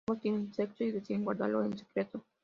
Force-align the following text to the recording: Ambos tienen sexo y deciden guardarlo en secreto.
Ambos 0.09 0.19
tienen 0.23 0.51
sexo 0.51 0.83
y 0.83 0.89
deciden 0.89 1.23
guardarlo 1.23 1.63
en 1.63 1.77
secreto. 1.77 2.25